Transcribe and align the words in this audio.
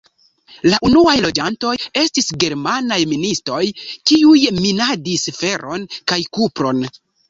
La 0.69 0.79
unuaj 0.87 1.13
loĝantoj 1.25 1.73
estis 2.05 2.33
germanaj 2.45 2.99
ministoj, 3.13 3.63
kiuj 3.93 4.43
minadis 4.65 5.31
feron 5.41 5.91
kaj 6.03 6.25
kupron. 6.37 6.87